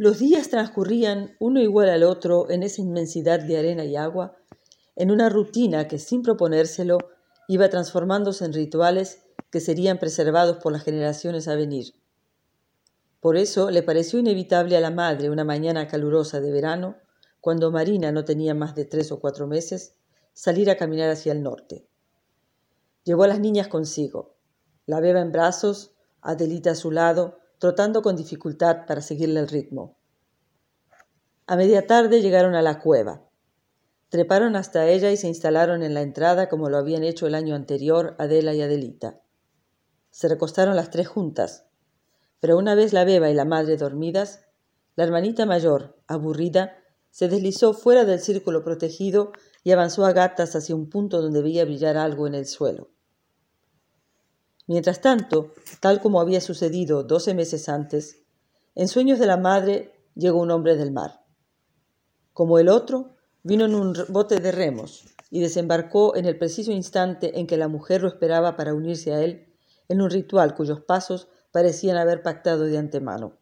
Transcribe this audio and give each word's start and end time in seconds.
Los 0.00 0.18
días 0.18 0.48
transcurrían 0.48 1.36
uno 1.40 1.60
igual 1.60 1.90
al 1.90 2.04
otro 2.04 2.48
en 2.48 2.62
esa 2.62 2.80
inmensidad 2.80 3.38
de 3.38 3.58
arena 3.58 3.84
y 3.84 3.96
agua, 3.96 4.34
en 4.96 5.10
una 5.10 5.28
rutina 5.28 5.88
que 5.88 5.98
sin 5.98 6.22
proponérselo 6.22 6.96
iba 7.48 7.68
transformándose 7.68 8.46
en 8.46 8.54
rituales 8.54 9.20
que 9.50 9.60
serían 9.60 9.98
preservados 9.98 10.56
por 10.56 10.72
las 10.72 10.84
generaciones 10.84 11.48
a 11.48 11.54
venir. 11.54 11.92
Por 13.20 13.36
eso 13.36 13.70
le 13.70 13.82
pareció 13.82 14.18
inevitable 14.18 14.74
a 14.74 14.80
la 14.80 14.90
madre 14.90 15.28
una 15.28 15.44
mañana 15.44 15.86
calurosa 15.86 16.40
de 16.40 16.50
verano, 16.50 16.96
cuando 17.42 17.70
Marina 17.70 18.10
no 18.10 18.24
tenía 18.24 18.54
más 18.54 18.74
de 18.74 18.86
tres 18.86 19.12
o 19.12 19.20
cuatro 19.20 19.46
meses, 19.46 19.96
salir 20.32 20.70
a 20.70 20.78
caminar 20.78 21.10
hacia 21.10 21.32
el 21.32 21.42
norte. 21.42 21.86
Llevó 23.04 23.24
a 23.24 23.28
las 23.28 23.40
niñas 23.40 23.68
consigo, 23.68 24.34
la 24.86 25.00
beba 25.00 25.20
en 25.20 25.30
brazos, 25.30 25.92
Adelita 26.22 26.70
a 26.70 26.74
su 26.74 26.90
lado, 26.90 27.39
trotando 27.60 28.00
con 28.00 28.16
dificultad 28.16 28.86
para 28.86 29.02
seguirle 29.02 29.38
el 29.38 29.46
ritmo. 29.46 29.98
A 31.46 31.56
media 31.56 31.86
tarde 31.86 32.22
llegaron 32.22 32.54
a 32.54 32.62
la 32.62 32.80
cueva. 32.80 33.28
Treparon 34.08 34.56
hasta 34.56 34.88
ella 34.88 35.10
y 35.10 35.18
se 35.18 35.28
instalaron 35.28 35.82
en 35.82 35.92
la 35.92 36.00
entrada 36.00 36.48
como 36.48 36.70
lo 36.70 36.78
habían 36.78 37.04
hecho 37.04 37.26
el 37.26 37.34
año 37.34 37.54
anterior 37.54 38.16
Adela 38.18 38.54
y 38.54 38.62
Adelita. 38.62 39.20
Se 40.08 40.26
recostaron 40.26 40.74
las 40.74 40.90
tres 40.90 41.08
juntas, 41.08 41.66
pero 42.40 42.56
una 42.56 42.74
vez 42.74 42.94
la 42.94 43.04
beba 43.04 43.28
y 43.28 43.34
la 43.34 43.44
madre 43.44 43.76
dormidas, 43.76 44.40
la 44.96 45.04
hermanita 45.04 45.44
mayor, 45.44 45.98
aburrida, 46.06 46.78
se 47.10 47.28
deslizó 47.28 47.74
fuera 47.74 48.06
del 48.06 48.20
círculo 48.20 48.64
protegido 48.64 49.32
y 49.64 49.72
avanzó 49.72 50.06
a 50.06 50.14
gatas 50.14 50.56
hacia 50.56 50.74
un 50.74 50.88
punto 50.88 51.20
donde 51.20 51.42
veía 51.42 51.66
brillar 51.66 51.98
algo 51.98 52.26
en 52.26 52.34
el 52.34 52.46
suelo. 52.46 52.90
Mientras 54.70 55.00
tanto, 55.00 55.52
tal 55.80 56.00
como 56.00 56.20
había 56.20 56.40
sucedido 56.40 57.02
doce 57.02 57.34
meses 57.34 57.68
antes, 57.68 58.22
en 58.76 58.86
sueños 58.86 59.18
de 59.18 59.26
la 59.26 59.36
madre 59.36 59.92
llegó 60.14 60.38
un 60.38 60.52
hombre 60.52 60.76
del 60.76 60.92
mar. 60.92 61.24
Como 62.32 62.56
el 62.56 62.68
otro, 62.68 63.16
vino 63.42 63.64
en 63.64 63.74
un 63.74 63.96
bote 64.10 64.38
de 64.38 64.52
remos 64.52 65.06
y 65.28 65.40
desembarcó 65.40 66.14
en 66.14 66.24
el 66.24 66.38
preciso 66.38 66.70
instante 66.70 67.40
en 67.40 67.48
que 67.48 67.56
la 67.56 67.66
mujer 67.66 68.02
lo 68.02 68.06
esperaba 68.06 68.56
para 68.56 68.72
unirse 68.72 69.12
a 69.12 69.20
él 69.24 69.52
en 69.88 70.02
un 70.02 70.08
ritual 70.08 70.54
cuyos 70.54 70.78
pasos 70.78 71.26
parecían 71.50 71.96
haber 71.96 72.22
pactado 72.22 72.62
de 72.62 72.78
antemano. 72.78 73.38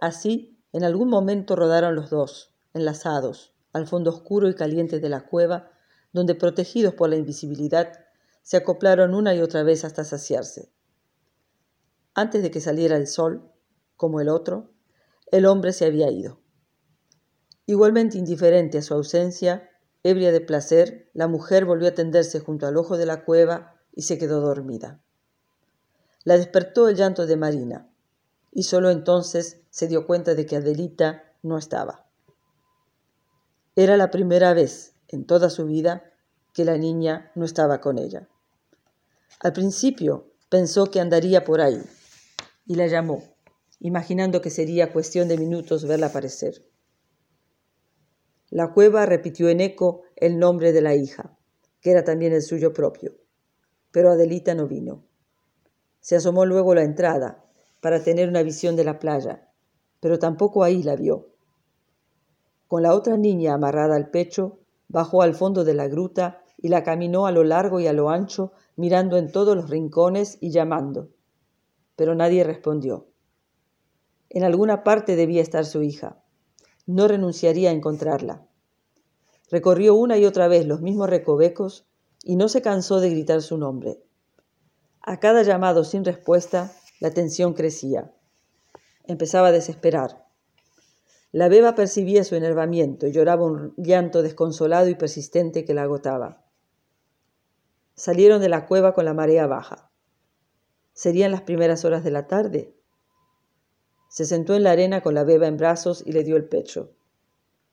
Así, 0.00 0.58
en 0.72 0.82
algún 0.82 1.10
momento 1.10 1.56
rodaron 1.56 1.94
los 1.94 2.08
dos, 2.08 2.54
enlazados, 2.72 3.52
al 3.74 3.86
fondo 3.86 4.08
oscuro 4.08 4.48
y 4.48 4.54
caliente 4.54 4.98
de 4.98 5.10
la 5.10 5.26
cueva, 5.26 5.72
donde, 6.14 6.34
protegidos 6.34 6.94
por 6.94 7.10
la 7.10 7.16
invisibilidad, 7.16 8.06
se 8.50 8.56
acoplaron 8.56 9.14
una 9.14 9.32
y 9.32 9.42
otra 9.42 9.62
vez 9.62 9.84
hasta 9.84 10.02
saciarse. 10.02 10.72
Antes 12.14 12.42
de 12.42 12.50
que 12.50 12.60
saliera 12.60 12.96
el 12.96 13.06
sol, 13.06 13.48
como 13.96 14.20
el 14.20 14.28
otro, 14.28 14.72
el 15.30 15.46
hombre 15.46 15.72
se 15.72 15.84
había 15.84 16.10
ido. 16.10 16.40
Igualmente 17.66 18.18
indiferente 18.18 18.78
a 18.78 18.82
su 18.82 18.92
ausencia, 18.92 19.70
ebria 20.02 20.32
de 20.32 20.40
placer, 20.40 21.12
la 21.14 21.28
mujer 21.28 21.64
volvió 21.64 21.86
a 21.86 21.94
tenderse 21.94 22.40
junto 22.40 22.66
al 22.66 22.76
ojo 22.76 22.96
de 22.96 23.06
la 23.06 23.24
cueva 23.24 23.76
y 23.92 24.02
se 24.02 24.18
quedó 24.18 24.40
dormida. 24.40 25.00
La 26.24 26.36
despertó 26.36 26.88
el 26.88 26.96
llanto 26.96 27.26
de 27.26 27.36
Marina, 27.36 27.88
y 28.50 28.64
sólo 28.64 28.90
entonces 28.90 29.62
se 29.70 29.86
dio 29.86 30.08
cuenta 30.08 30.34
de 30.34 30.46
que 30.46 30.56
Adelita 30.56 31.36
no 31.44 31.56
estaba. 31.56 32.08
Era 33.76 33.96
la 33.96 34.10
primera 34.10 34.54
vez 34.54 34.96
en 35.06 35.24
toda 35.24 35.50
su 35.50 35.66
vida 35.66 36.02
que 36.52 36.64
la 36.64 36.78
niña 36.78 37.30
no 37.36 37.44
estaba 37.44 37.80
con 37.80 37.96
ella. 37.96 38.28
Al 39.42 39.54
principio 39.54 40.34
pensó 40.50 40.90
que 40.90 41.00
andaría 41.00 41.44
por 41.44 41.62
ahí 41.62 41.80
y 42.66 42.74
la 42.74 42.86
llamó, 42.88 43.22
imaginando 43.78 44.42
que 44.42 44.50
sería 44.50 44.92
cuestión 44.92 45.28
de 45.28 45.38
minutos 45.38 45.86
verla 45.86 46.08
aparecer. 46.08 46.62
La 48.50 48.74
cueva 48.74 49.06
repitió 49.06 49.48
en 49.48 49.62
eco 49.62 50.02
el 50.16 50.38
nombre 50.38 50.72
de 50.72 50.82
la 50.82 50.94
hija, 50.94 51.38
que 51.80 51.90
era 51.90 52.04
también 52.04 52.34
el 52.34 52.42
suyo 52.42 52.74
propio, 52.74 53.16
pero 53.90 54.10
Adelita 54.10 54.54
no 54.54 54.68
vino. 54.68 55.06
Se 56.00 56.16
asomó 56.16 56.44
luego 56.44 56.72
a 56.72 56.74
la 56.74 56.82
entrada 56.82 57.42
para 57.80 58.02
tener 58.02 58.28
una 58.28 58.42
visión 58.42 58.76
de 58.76 58.84
la 58.84 58.98
playa, 58.98 59.48
pero 60.00 60.18
tampoco 60.18 60.64
ahí 60.64 60.82
la 60.82 60.96
vio. 60.96 61.30
Con 62.68 62.82
la 62.82 62.94
otra 62.94 63.16
niña 63.16 63.54
amarrada 63.54 63.96
al 63.96 64.10
pecho, 64.10 64.58
bajó 64.88 65.22
al 65.22 65.34
fondo 65.34 65.64
de 65.64 65.72
la 65.72 65.88
gruta 65.88 66.39
y 66.62 66.68
la 66.68 66.82
caminó 66.82 67.26
a 67.26 67.32
lo 67.32 67.42
largo 67.42 67.80
y 67.80 67.86
a 67.86 67.92
lo 67.92 68.10
ancho, 68.10 68.52
mirando 68.76 69.16
en 69.16 69.32
todos 69.32 69.56
los 69.56 69.70
rincones 69.70 70.38
y 70.40 70.50
llamando. 70.50 71.08
Pero 71.96 72.14
nadie 72.14 72.44
respondió. 72.44 73.06
En 74.28 74.44
alguna 74.44 74.84
parte 74.84 75.16
debía 75.16 75.42
estar 75.42 75.64
su 75.64 75.82
hija. 75.82 76.22
No 76.86 77.08
renunciaría 77.08 77.70
a 77.70 77.72
encontrarla. 77.72 78.46
Recorrió 79.50 79.94
una 79.94 80.18
y 80.18 80.26
otra 80.26 80.48
vez 80.48 80.66
los 80.66 80.80
mismos 80.80 81.10
recovecos 81.10 81.86
y 82.22 82.36
no 82.36 82.48
se 82.48 82.62
cansó 82.62 83.00
de 83.00 83.10
gritar 83.10 83.42
su 83.42 83.56
nombre. 83.58 84.02
A 85.02 85.18
cada 85.18 85.42
llamado 85.42 85.82
sin 85.82 86.04
respuesta, 86.04 86.72
la 87.00 87.10
tensión 87.10 87.54
crecía. 87.54 88.12
Empezaba 89.04 89.48
a 89.48 89.52
desesperar. 89.52 90.26
La 91.32 91.48
beba 91.48 91.74
percibía 91.74 92.22
su 92.22 92.34
enervamiento 92.34 93.06
y 93.06 93.12
lloraba 93.12 93.46
un 93.46 93.72
llanto 93.76 94.22
desconsolado 94.22 94.88
y 94.88 94.94
persistente 94.94 95.64
que 95.64 95.74
la 95.74 95.82
agotaba. 95.82 96.44
Salieron 98.00 98.40
de 98.40 98.48
la 98.48 98.64
cueva 98.64 98.94
con 98.94 99.04
la 99.04 99.12
marea 99.12 99.46
baja. 99.46 99.90
Serían 100.94 101.32
las 101.32 101.42
primeras 101.42 101.84
horas 101.84 102.02
de 102.02 102.10
la 102.10 102.26
tarde. 102.26 102.74
Se 104.08 104.24
sentó 104.24 104.54
en 104.54 104.62
la 104.62 104.70
arena 104.70 105.02
con 105.02 105.12
la 105.12 105.22
beba 105.22 105.46
en 105.46 105.58
brazos 105.58 106.02
y 106.06 106.12
le 106.12 106.24
dio 106.24 106.38
el 106.38 106.48
pecho. 106.48 106.94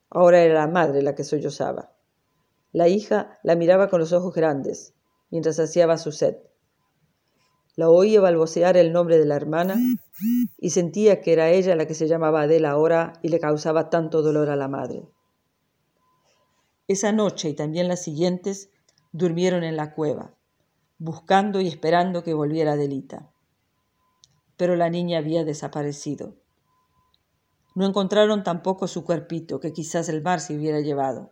Ahora 0.10 0.42
era 0.42 0.56
la 0.56 0.68
madre 0.68 1.02
la 1.02 1.16
que 1.16 1.24
sollozaba. 1.24 1.94
La 2.74 2.90
hija 2.90 3.40
la 3.42 3.56
miraba 3.56 3.88
con 3.88 4.02
los 4.02 4.12
ojos 4.12 4.34
grandes, 4.34 4.94
mientras 5.32 5.56
saciaba 5.56 5.98
su 5.98 6.12
sed. 6.12 6.36
La 7.78 7.90
oía 7.90 8.20
balbucear 8.20 8.76
el 8.76 8.92
nombre 8.92 9.18
de 9.18 9.26
la 9.26 9.38
hermana 9.38 9.78
y 10.58 10.72
sentía 10.72 11.22
que 11.22 11.32
era 11.32 11.52
ella 11.52 11.74
la 11.78 11.88
que 11.88 11.94
se 11.94 12.10
llamaba 12.10 12.42
Adela 12.42 12.72
ahora 12.72 13.14
y 13.22 13.30
le 13.30 13.40
causaba 13.40 13.90
tanto 13.90 14.22
dolor 14.22 14.50
a 14.50 14.58
la 14.58 14.68
madre. 14.68 15.08
Esa 16.90 17.14
noche 17.14 17.48
y 17.48 17.54
también 17.54 17.88
las 17.88 18.02
siguientes 18.04 18.72
durmieron 19.18 19.64
en 19.64 19.76
la 19.76 19.96
cueva, 19.96 20.36
buscando 21.00 21.60
y 21.60 21.68
esperando 21.68 22.24
que 22.24 22.36
volviera 22.36 22.74
Adelita. 22.74 23.32
Pero 24.58 24.76
la 24.76 24.92
niña 24.92 25.18
había 25.18 25.44
desaparecido. 25.44 26.36
No 27.74 27.88
encontraron 27.88 28.44
tampoco 28.44 28.88
su 28.88 29.04
cuerpito, 29.04 29.60
que 29.60 29.74
quizás 29.74 30.08
el 30.10 30.22
mar 30.22 30.40
se 30.40 30.56
hubiera 30.56 30.82
llevado. 30.82 31.32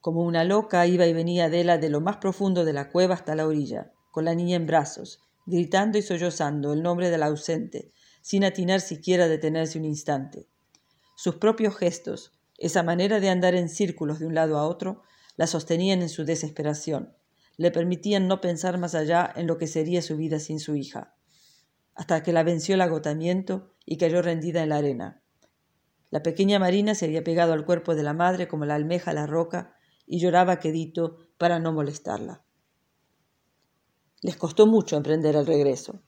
Como 0.00 0.22
una 0.22 0.44
loca 0.44 0.86
iba 0.86 1.06
y 1.06 1.12
venía 1.12 1.46
Adela 1.46 1.76
de 1.76 1.90
lo 1.90 2.00
más 2.00 2.16
profundo 2.16 2.64
de 2.64 2.72
la 2.72 2.90
cueva 2.90 3.14
hasta 3.14 3.34
la 3.34 3.46
orilla, 3.46 3.92
con 4.10 4.24
la 4.24 4.34
niña 4.34 4.56
en 4.56 4.66
brazos, 4.66 5.20
gritando 5.44 5.98
y 5.98 6.02
sollozando 6.02 6.72
el 6.72 6.82
nombre 6.82 7.10
del 7.10 7.22
ausente, 7.22 7.92
sin 8.22 8.44
atinar 8.44 8.80
siquiera 8.80 9.24
a 9.24 9.28
detenerse 9.28 9.78
un 9.78 9.84
instante. 9.84 10.48
Sus 11.16 11.34
propios 11.36 11.76
gestos, 11.76 12.32
esa 12.56 12.82
manera 12.82 13.20
de 13.20 13.28
andar 13.28 13.54
en 13.54 13.68
círculos 13.68 14.20
de 14.20 14.26
un 14.26 14.34
lado 14.34 14.58
a 14.58 14.66
otro, 14.66 15.02
la 15.36 15.46
sostenían 15.46 16.02
en 16.02 16.08
su 16.08 16.24
desesperación, 16.24 17.14
le 17.56 17.70
permitían 17.70 18.28
no 18.28 18.40
pensar 18.40 18.78
más 18.78 18.94
allá 18.94 19.32
en 19.34 19.46
lo 19.46 19.58
que 19.58 19.66
sería 19.66 20.02
su 20.02 20.16
vida 20.16 20.40
sin 20.40 20.60
su 20.60 20.76
hija, 20.76 21.14
hasta 21.94 22.22
que 22.22 22.32
la 22.32 22.42
venció 22.42 22.74
el 22.74 22.82
agotamiento 22.82 23.74
y 23.84 23.96
cayó 23.96 24.20
rendida 24.22 24.62
en 24.62 24.70
la 24.70 24.76
arena. 24.76 25.22
La 26.10 26.22
pequeña 26.22 26.58
Marina 26.58 26.94
se 26.94 27.06
había 27.06 27.24
pegado 27.24 27.52
al 27.52 27.64
cuerpo 27.64 27.94
de 27.94 28.02
la 28.02 28.12
madre 28.12 28.48
como 28.48 28.64
la 28.64 28.74
almeja 28.74 29.10
a 29.10 29.14
la 29.14 29.26
roca 29.26 29.74
y 30.06 30.20
lloraba 30.20 30.60
quedito 30.60 31.18
para 31.38 31.58
no 31.58 31.72
molestarla. 31.72 32.44
Les 34.22 34.36
costó 34.36 34.66
mucho 34.66 34.96
emprender 34.96 35.36
el 35.36 35.46
regreso. 35.46 36.02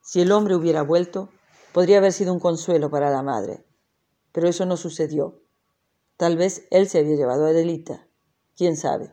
Si 0.00 0.20
el 0.20 0.32
hombre 0.32 0.54
hubiera 0.56 0.82
vuelto, 0.82 1.30
podría 1.72 1.98
haber 1.98 2.12
sido 2.12 2.32
un 2.32 2.40
consuelo 2.40 2.90
para 2.90 3.10
la 3.10 3.22
madre. 3.22 3.64
Pero 4.32 4.48
eso 4.48 4.64
no 4.64 4.76
sucedió. 4.76 5.42
Tal 6.16 6.36
vez 6.36 6.66
él 6.70 6.88
se 6.88 7.00
había 7.00 7.16
llevado 7.16 7.46
a 7.46 7.50
Adelita, 7.50 8.08
quién 8.56 8.76
sabe. 8.76 9.12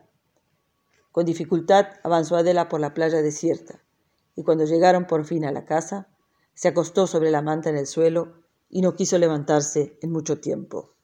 Con 1.12 1.24
dificultad 1.24 1.86
avanzó 2.02 2.36
Adela 2.36 2.68
por 2.68 2.80
la 2.80 2.94
playa 2.94 3.22
desierta, 3.22 3.82
y 4.36 4.44
cuando 4.44 4.64
llegaron 4.64 5.06
por 5.06 5.24
fin 5.24 5.44
a 5.44 5.52
la 5.52 5.64
casa, 5.64 6.08
se 6.54 6.68
acostó 6.68 7.06
sobre 7.06 7.30
la 7.30 7.42
manta 7.42 7.70
en 7.70 7.76
el 7.76 7.86
suelo 7.86 8.44
y 8.68 8.82
no 8.82 8.94
quiso 8.94 9.18
levantarse 9.18 9.98
en 10.02 10.12
mucho 10.12 10.40
tiempo. 10.40 10.94